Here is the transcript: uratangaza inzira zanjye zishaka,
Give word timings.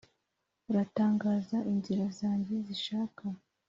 uratangaza 0.69 1.57
inzira 1.71 2.05
zanjye 2.19 2.55
zishaka, 2.67 3.23